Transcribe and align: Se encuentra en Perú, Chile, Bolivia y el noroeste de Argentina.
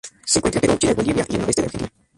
Se 0.25 0.39
encuentra 0.39 0.57
en 0.61 0.65
Perú, 0.67 0.77
Chile, 0.79 0.93
Bolivia 0.95 1.25
y 1.29 1.33
el 1.33 1.39
noroeste 1.41 1.61
de 1.61 1.65
Argentina. 1.67 1.93